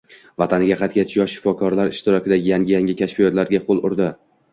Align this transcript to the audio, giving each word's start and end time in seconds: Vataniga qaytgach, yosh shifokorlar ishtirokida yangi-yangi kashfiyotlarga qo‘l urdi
Vataniga 0.43 0.77
qaytgach, 0.77 1.11
yosh 1.17 1.35
shifokorlar 1.35 1.91
ishtirokida 1.91 2.39
yangi-yangi 2.47 2.97
kashfiyotlarga 3.03 3.61
qo‘l 3.69 3.83
urdi 3.91 4.09